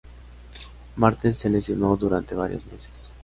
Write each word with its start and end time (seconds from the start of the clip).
Martel 0.95 1.35
se 1.35 1.47
lesionó 1.47 1.95
durante 1.95 2.33
varios 2.33 2.65
meses. 2.65 3.11